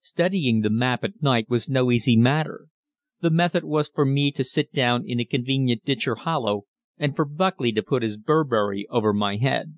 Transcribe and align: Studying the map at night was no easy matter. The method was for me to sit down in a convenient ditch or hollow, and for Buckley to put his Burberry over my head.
Studying 0.00 0.62
the 0.62 0.70
map 0.70 1.04
at 1.04 1.22
night 1.22 1.48
was 1.48 1.68
no 1.68 1.92
easy 1.92 2.16
matter. 2.16 2.66
The 3.20 3.30
method 3.30 3.62
was 3.62 3.88
for 3.88 4.04
me 4.04 4.32
to 4.32 4.42
sit 4.42 4.72
down 4.72 5.04
in 5.06 5.20
a 5.20 5.24
convenient 5.24 5.84
ditch 5.84 6.08
or 6.08 6.16
hollow, 6.16 6.64
and 6.98 7.14
for 7.14 7.24
Buckley 7.24 7.70
to 7.70 7.82
put 7.84 8.02
his 8.02 8.16
Burberry 8.16 8.88
over 8.90 9.12
my 9.12 9.36
head. 9.36 9.74